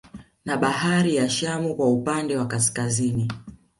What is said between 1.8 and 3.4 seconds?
upande wa Kaskazini